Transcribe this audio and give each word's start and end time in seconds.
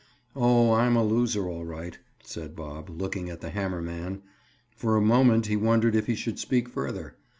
"Oh, 0.35 0.71
I'm 0.73 0.95
a 0.95 1.03
loser 1.03 1.47
all 1.47 1.63
right," 1.63 1.99
said 2.23 2.55
Bob, 2.55 2.89
looking 2.89 3.29
at 3.29 3.39
the 3.41 3.51
hammer 3.51 3.83
man. 3.83 4.23
For 4.75 4.97
a 4.97 4.99
moment 5.01 5.45
he 5.45 5.55
wondered 5.55 5.93
if 5.95 6.07
he 6.07 6.15
should 6.15 6.39
speak 6.39 6.67
further. 6.67 7.15